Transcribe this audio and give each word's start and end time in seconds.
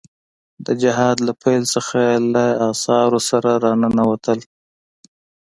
د 0.65 0.67
جهاد 0.81 1.17
له 1.27 1.33
پيل 1.41 1.63
څخه 1.75 1.99
له 2.33 2.45
اسعارو 2.69 3.19
سره 3.29 3.51
را 3.63 3.71
ننوتل. 3.81 4.39